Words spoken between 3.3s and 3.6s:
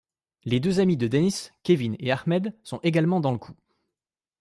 le coup.